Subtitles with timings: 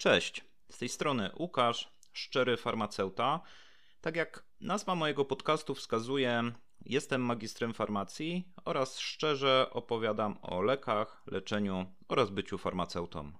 [0.00, 3.40] Cześć, z tej strony Łukasz, szczery farmaceuta.
[4.00, 6.52] Tak jak nazwa mojego podcastu wskazuje,
[6.86, 13.32] jestem magistrem farmacji oraz szczerze opowiadam o lekach, leczeniu oraz byciu farmaceutą.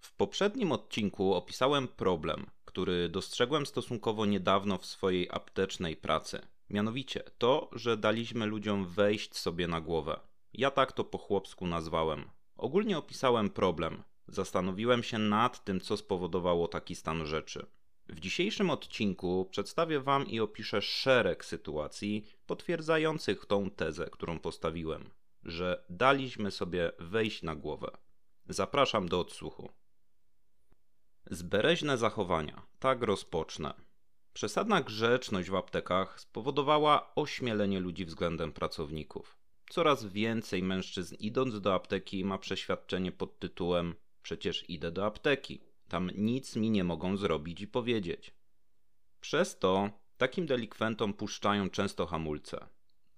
[0.00, 6.46] W poprzednim odcinku opisałem problem, który dostrzegłem stosunkowo niedawno w swojej aptecznej pracy.
[6.70, 10.20] Mianowicie to, że daliśmy ludziom wejść sobie na głowę.
[10.52, 12.30] Ja tak to po chłopsku nazwałem.
[12.56, 17.66] Ogólnie opisałem problem, Zastanowiłem się nad tym, co spowodowało taki stan rzeczy.
[18.08, 25.10] W dzisiejszym odcinku przedstawię Wam i opiszę szereg sytuacji potwierdzających tą tezę, którą postawiłem,
[25.42, 27.90] że daliśmy sobie wejść na głowę.
[28.48, 29.72] Zapraszam do odsłuchu.
[31.30, 32.62] Zbereźne zachowania.
[32.78, 33.74] Tak rozpocznę.
[34.32, 39.38] Przesadna grzeczność w aptekach spowodowała ośmielenie ludzi względem pracowników.
[39.70, 43.94] Coraz więcej mężczyzn idąc do apteki ma przeświadczenie pod tytułem
[44.26, 45.60] Przecież idę do apteki.
[45.88, 48.34] Tam nic mi nie mogą zrobić i powiedzieć.
[49.20, 52.66] Przez to takim delikwentom puszczają często hamulce.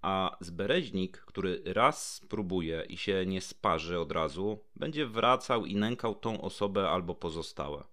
[0.03, 6.15] A zbereźnik, który raz spróbuje i się nie sparzy od razu, będzie wracał i nękał
[6.15, 7.85] tą osobę albo pozostałe.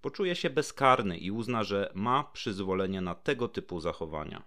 [0.00, 4.42] Poczuje się bezkarny i uzna, że ma przyzwolenie na tego typu zachowania.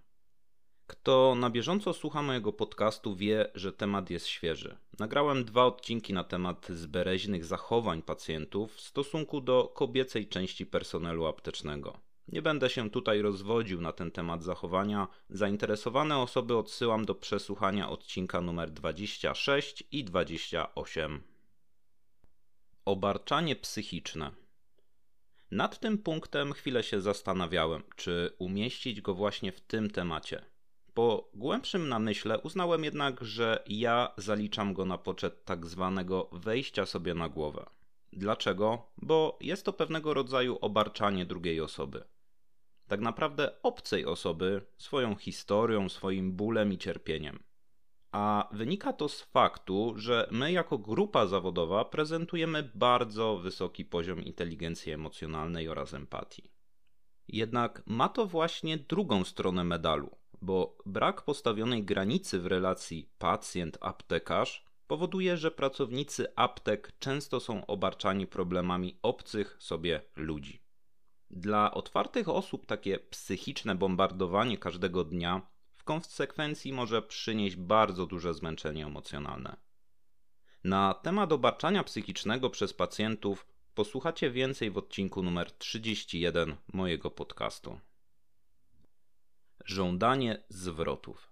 [0.91, 4.77] Kto na bieżąco słucha mojego podcastu wie, że temat jest świeży.
[4.99, 11.97] Nagrałem dwa odcinki na temat zbereźnych zachowań pacjentów w stosunku do kobiecej części personelu aptecznego.
[12.27, 15.07] Nie będę się tutaj rozwodził na ten temat zachowania.
[15.29, 21.21] Zainteresowane osoby odsyłam do przesłuchania odcinka numer 26 i 28.
[22.85, 24.31] Obarczanie psychiczne.
[25.51, 30.50] Nad tym punktem chwilę się zastanawiałem, czy umieścić go właśnie w tym temacie.
[31.01, 37.13] Po głębszym namyśle uznałem jednak, że ja zaliczam go na poczet tak zwanego wejścia sobie
[37.13, 37.65] na głowę.
[38.13, 38.91] Dlaczego?
[38.97, 42.03] Bo jest to pewnego rodzaju obarczanie drugiej osoby.
[42.87, 47.43] Tak naprawdę obcej osoby swoją historią, swoim bólem i cierpieniem.
[48.11, 54.91] A wynika to z faktu, że my jako grupa zawodowa prezentujemy bardzo wysoki poziom inteligencji
[54.91, 56.51] emocjonalnej oraz empatii.
[57.27, 65.37] Jednak ma to właśnie drugą stronę medalu bo brak postawionej granicy w relacji pacjent-aptekarz powoduje,
[65.37, 70.61] że pracownicy aptek często są obarczani problemami obcych sobie ludzi.
[71.29, 75.41] Dla otwartych osób takie psychiczne bombardowanie każdego dnia
[75.75, 79.57] w konsekwencji może przynieść bardzo duże zmęczenie emocjonalne.
[80.63, 87.79] Na temat obarczania psychicznego przez pacjentów posłuchacie więcej w odcinku numer 31 mojego podcastu.
[89.65, 91.31] Żądanie zwrotów.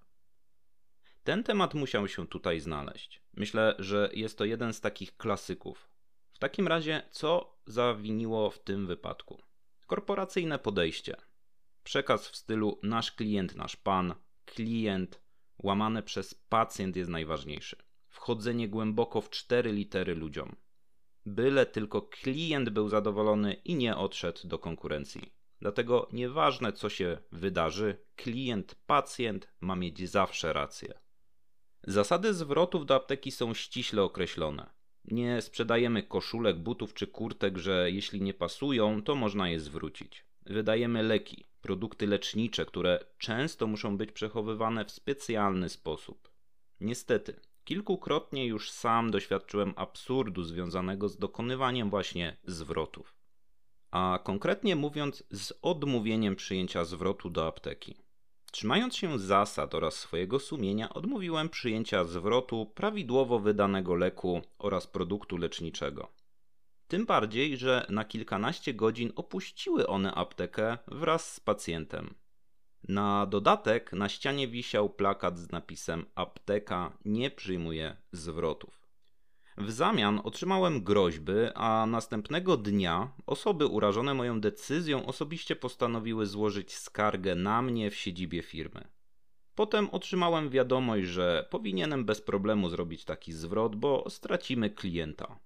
[1.24, 3.22] Ten temat musiał się tutaj znaleźć.
[3.34, 5.90] Myślę, że jest to jeden z takich klasyków.
[6.32, 9.42] W takim razie, co zawiniło w tym wypadku?
[9.88, 11.16] Korporacyjne podejście.
[11.84, 14.16] Przekaz w stylu nasz klient, nasz pan,
[14.46, 15.22] klient,
[15.64, 17.76] łamane przez pacjent jest najważniejszy.
[18.08, 20.56] Wchodzenie głęboko w cztery litery ludziom.
[21.26, 25.34] Byle tylko klient był zadowolony i nie odszedł do konkurencji.
[25.62, 30.94] Dlatego nieważne co się wydarzy, klient, pacjent ma mieć zawsze rację.
[31.84, 34.70] Zasady zwrotów do apteki są ściśle określone.
[35.06, 40.26] Nie sprzedajemy koszulek, butów czy kurtek, że jeśli nie pasują, to można je zwrócić.
[40.46, 46.32] Wydajemy leki, produkty lecznicze, które często muszą być przechowywane w specjalny sposób.
[46.80, 53.19] Niestety, kilkukrotnie już sam doświadczyłem absurdu związanego z dokonywaniem właśnie zwrotów
[53.92, 57.96] a konkretnie mówiąc z odmówieniem przyjęcia zwrotu do apteki.
[58.52, 66.08] Trzymając się zasad oraz swojego sumienia, odmówiłem przyjęcia zwrotu prawidłowo wydanego leku oraz produktu leczniczego.
[66.88, 72.14] Tym bardziej, że na kilkanaście godzin opuściły one aptekę wraz z pacjentem.
[72.88, 78.79] Na dodatek na ścianie wisiał plakat z napisem Apteka nie przyjmuje zwrotów.
[79.60, 87.36] W zamian otrzymałem groźby, a następnego dnia osoby urażone moją decyzją osobiście postanowiły złożyć skargę
[87.36, 88.88] na mnie w siedzibie firmy.
[89.56, 95.40] Potem otrzymałem wiadomość, że powinienem bez problemu zrobić taki zwrot, bo stracimy klienta.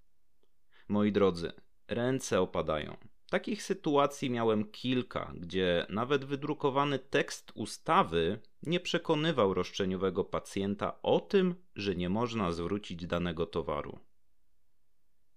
[0.87, 1.51] Moi drodzy,
[1.87, 2.97] ręce opadają.
[3.33, 11.55] Takich sytuacji miałem kilka, gdzie nawet wydrukowany tekst ustawy nie przekonywał roszczeniowego pacjenta o tym,
[11.75, 13.99] że nie można zwrócić danego towaru.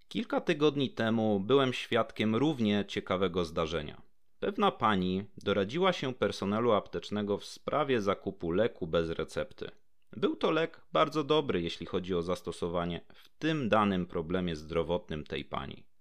[0.09, 4.03] Kilka tygodni temu byłem świadkiem równie ciekawego zdarzenia.
[4.41, 9.71] Pewna pani doradziła się personelu aptecznego w sprawie zakupu leku bez recepty.
[10.13, 15.45] Był to lek bardzo dobry, jeśli chodzi o zastosowanie w tym danym problemie zdrowotnym tej
[15.45, 15.96] pani.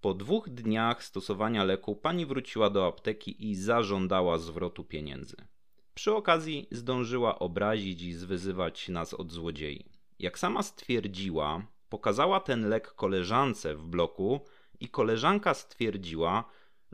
[0.00, 5.36] Po dwóch dniach stosowania leku pani wróciła do apteki i zażądała zwrotu pieniędzy.
[5.94, 9.84] Przy okazji zdążyła obrazić i zwyzywać nas od złodziei.
[10.18, 14.40] Jak sama stwierdziła, pokazała ten lek koleżance w bloku
[14.80, 16.44] i koleżanka stwierdziła,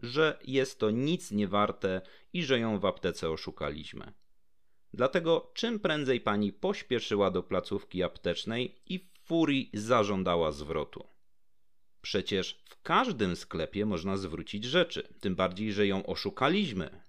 [0.02, 2.00] że jest to nic nie warte
[2.32, 4.12] i że ją w aptece oszukaliśmy.
[4.94, 11.13] Dlatego czym prędzej pani pośpieszyła do placówki aptecznej i w furii zażądała zwrotu.
[12.04, 17.02] Przecież w każdym sklepie można zwrócić rzeczy, tym bardziej, że ją oszukaliśmy.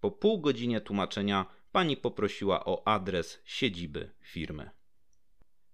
[0.00, 4.70] Po pół godzinie tłumaczenia pani poprosiła o adres siedziby firmy.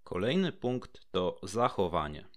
[0.05, 2.29] Kolejny punkt to zachowanie.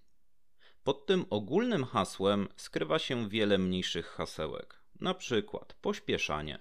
[0.84, 4.84] Pod tym ogólnym hasłem skrywa się wiele mniejszych hasełek.
[5.00, 6.60] Na przykład pośpieszanie.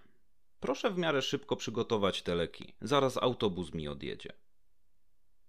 [0.61, 4.33] Proszę w miarę szybko przygotować te leki, zaraz autobus mi odjedzie.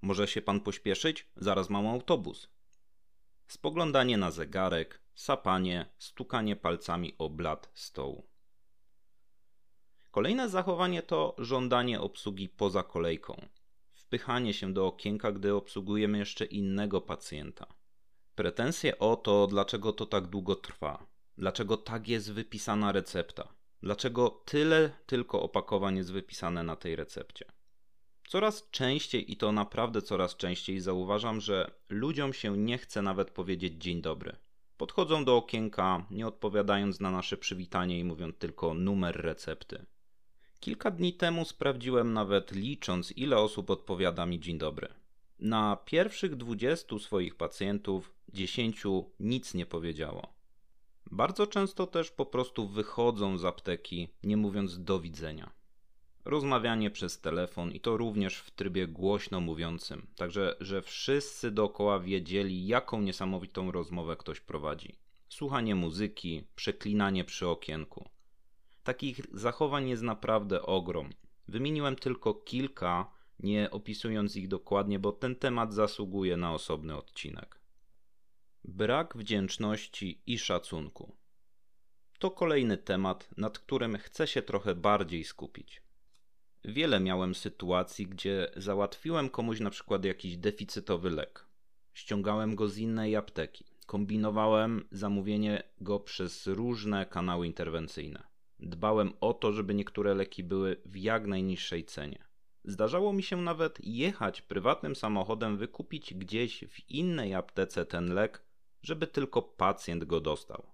[0.02, 1.28] Może się pan pośpieszyć?
[1.36, 2.54] Zaraz mam autobus.
[3.54, 8.28] Spoglądanie na zegarek, sapanie, stukanie palcami o blat stołu.
[10.12, 13.48] Kolejne zachowanie to żądanie obsługi poza kolejką.
[13.94, 17.66] Wpychanie się do okienka, gdy obsługujemy jeszcze innego pacjenta.
[18.36, 21.08] Pretensje o to, dlaczego to tak długo trwa,
[21.38, 27.46] dlaczego tak jest wypisana recepta, dlaczego tyle tylko opakowań jest wypisane na tej recepcie.
[28.28, 33.74] Coraz częściej i to naprawdę coraz częściej zauważam, że ludziom się nie chce nawet powiedzieć
[33.74, 34.36] dzień dobry.
[34.78, 39.86] Podchodzą do okienka, nie odpowiadając na nasze przywitanie i mówiąc tylko numer recepty.
[40.60, 44.88] Kilka dni temu sprawdziłem nawet licząc, ile osób odpowiada mi dzień dobry.
[45.40, 48.84] Na pierwszych 20 swoich pacjentów 10
[49.20, 50.34] nic nie powiedziało.
[51.12, 55.52] Bardzo często też po prostu wychodzą z apteki, nie mówiąc do widzenia.
[56.26, 62.68] Rozmawianie przez telefon i to również w trybie głośno mówiącym, także że wszyscy dookoła wiedzieli,
[62.68, 64.96] jaką niesamowitą rozmowę ktoś prowadzi.
[65.30, 68.10] Słuchanie muzyki, przeklinanie przy okienku.
[68.84, 71.10] Takich zachowań jest naprawdę ogrom.
[71.48, 77.60] Wymieniłem tylko kilka, nie opisując ich dokładnie, bo ten temat zasługuje na osobny odcinek.
[78.64, 81.16] Brak wdzięczności i szacunku.
[82.20, 85.82] To kolejny temat, nad którym chcę się trochę bardziej skupić.
[86.66, 91.46] Wiele miałem sytuacji, gdzie załatwiłem komuś na przykład jakiś deficytowy lek.
[91.94, 93.66] Ściągałem go z innej apteki.
[93.86, 98.24] Kombinowałem zamówienie go przez różne kanały interwencyjne.
[98.60, 102.24] Dbałem o to, żeby niektóre leki były w jak najniższej cenie.
[102.64, 108.44] Zdarzało mi się nawet jechać prywatnym samochodem, wykupić gdzieś w innej aptece ten lek,
[108.82, 110.66] żeby tylko pacjent go dostał.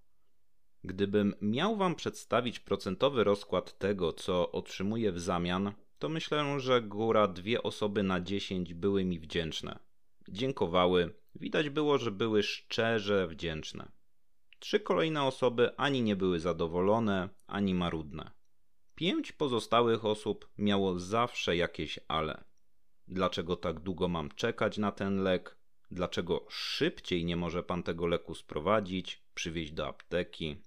[0.84, 7.28] Gdybym miał Wam przedstawić procentowy rozkład tego, co otrzymuję w zamian, to myślę, że góra
[7.28, 9.80] dwie osoby na dziesięć były mi wdzięczne.
[10.30, 13.92] Dziękowały, widać było, że były szczerze wdzięczne.
[14.60, 18.31] Trzy kolejne osoby ani nie były zadowolone, ani marudne.
[18.96, 22.44] Pięć pozostałych osób miało zawsze jakieś ale.
[23.08, 25.58] Dlaczego tak długo mam czekać na ten lek?
[25.92, 30.58] Dlaczego szybciej nie może pan tego leku sprowadzić, przywieźć do apteki?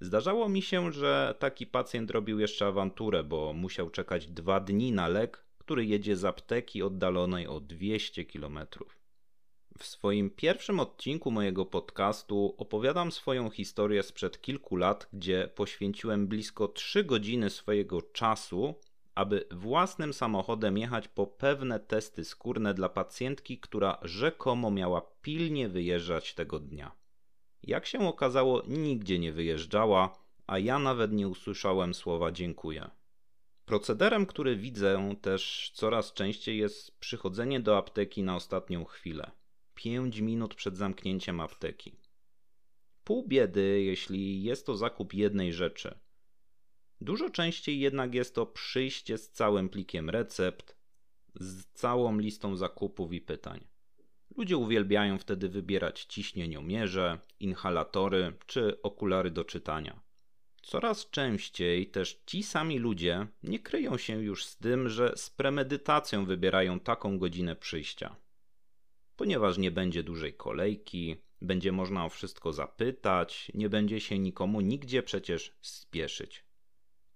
[0.00, 5.08] Zdarzało mi się, że taki pacjent robił jeszcze awanturę, bo musiał czekać dwa dni na
[5.08, 8.98] lek, który jedzie z apteki oddalonej o 200 kilometrów.
[9.78, 16.68] W swoim pierwszym odcinku mojego podcastu opowiadam swoją historię sprzed kilku lat, gdzie poświęciłem blisko
[16.68, 18.74] 3 godziny swojego czasu,
[19.14, 26.34] aby własnym samochodem jechać po pewne testy skórne dla pacjentki, która rzekomo miała pilnie wyjeżdżać
[26.34, 27.03] tego dnia.
[27.66, 32.90] Jak się okazało, nigdzie nie wyjeżdżała, a ja nawet nie usłyszałem słowa dziękuję.
[33.64, 39.30] Procederem, który widzę też coraz częściej jest przychodzenie do apteki na ostatnią chwilę.
[39.74, 41.96] 5 minut przed zamknięciem apteki.
[43.04, 45.98] Pół biedy, jeśli jest to zakup jednej rzeczy.
[47.00, 50.76] Dużo częściej jednak jest to przyjście z całym plikiem recept,
[51.34, 53.66] z całą listą zakupów i pytań.
[54.36, 60.00] Ludzie uwielbiają wtedy wybierać ciśnieniomierze, inhalatory czy okulary do czytania.
[60.62, 66.24] Coraz częściej też ci sami ludzie nie kryją się już z tym, że z premedytacją
[66.24, 68.16] wybierają taką godzinę przyjścia
[69.16, 75.02] ponieważ nie będzie dużej kolejki, będzie można o wszystko zapytać, nie będzie się nikomu nigdzie
[75.02, 76.43] przecież spieszyć.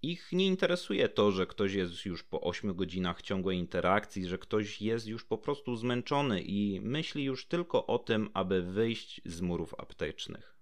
[0.02, 4.82] Ich nie interesuje to, że ktoś jest już po 8 godzinach ciągłej interakcji, że ktoś
[4.82, 9.74] jest już po prostu zmęczony i myśli już tylko o tym, aby wyjść z murów
[9.78, 10.58] aptecznych.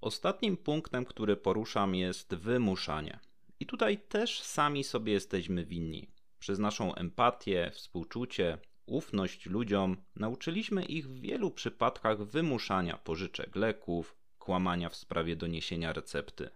[0.00, 3.18] Ostatnim punktem, który poruszam, jest wymuszanie.
[3.60, 6.08] I tutaj też sami sobie jesteśmy winni.
[6.38, 14.88] Przez naszą empatię, współczucie, ufność ludziom, nauczyliśmy ich w wielu przypadkach wymuszania pożyczek leków, kłamania
[14.88, 16.50] w sprawie doniesienia recepty.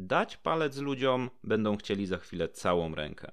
[0.00, 3.30] Dać palec ludziom będą chcieli za chwilę całą rękę.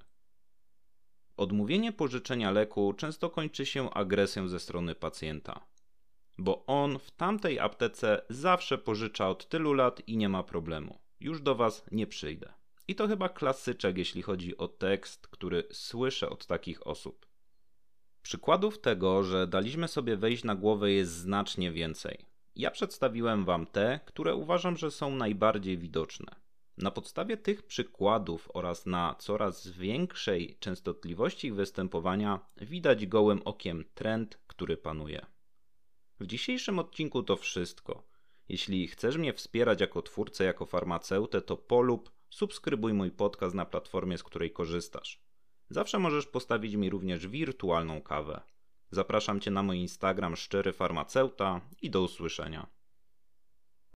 [1.38, 5.66] Odmówienie pożyczenia leku często kończy się agresją ze strony pacjenta,
[6.38, 11.00] bo on w tamtej aptece zawsze pożycza od tylu lat i nie ma problemu.
[11.20, 12.54] Już do was nie przyjdę.
[12.88, 17.26] I to chyba klasyczek, jeśli chodzi o tekst, który słyszę od takich osób.
[18.22, 22.26] Przykładów tego, że daliśmy sobie wejść na głowę jest znacznie więcej.
[22.56, 26.45] Ja przedstawiłem Wam te, które uważam, że są najbardziej widoczne.
[26.78, 34.40] Na podstawie tych przykładów oraz na coraz większej częstotliwości ich występowania widać gołym okiem trend,
[34.48, 35.26] który panuje.
[36.20, 38.04] W dzisiejszym odcinku to wszystko.
[38.50, 44.18] Jeśli chcesz mnie wspierać jako twórcę, jako farmaceutę, to polub, subskrybuj mój podcast na platformie,
[44.18, 45.22] z której korzystasz.
[45.70, 48.42] Zawsze możesz postawić mi również wirtualną kawę.
[48.92, 52.75] Zapraszam Cię na mój Instagram szczery farmaceuta i do usłyszenia.